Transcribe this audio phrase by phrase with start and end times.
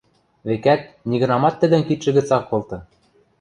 [0.47, 2.77] векӓт, нигынамат тӹдӹм кидшӹ гӹц ак колты.